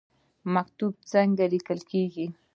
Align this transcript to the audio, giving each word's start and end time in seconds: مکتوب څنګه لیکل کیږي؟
مکتوب 0.53 0.93
څنګه 1.11 1.43
لیکل 1.53 1.79
کیږي؟ 1.91 2.27